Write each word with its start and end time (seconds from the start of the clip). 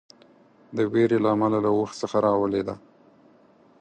د 0.75 0.77
وېرې 0.91 1.17
له 1.23 1.29
امله 1.35 1.57
له 1.65 1.69
اوښ 1.77 1.91
څخه 2.01 2.17
راولېده. 2.25 2.75